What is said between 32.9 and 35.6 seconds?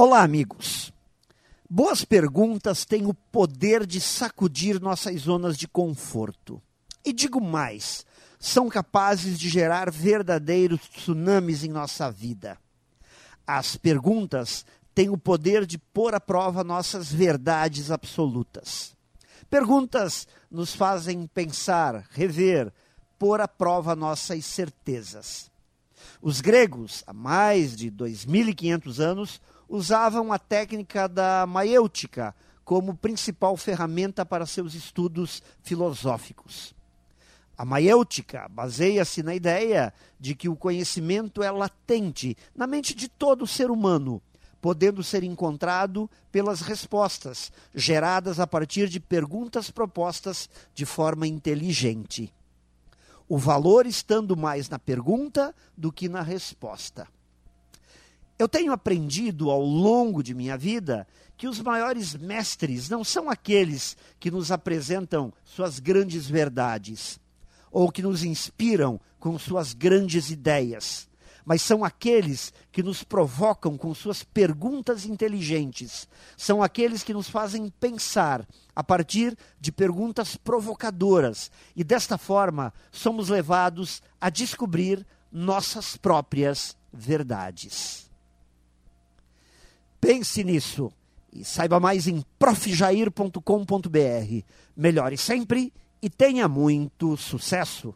principal ferramenta para seus estudos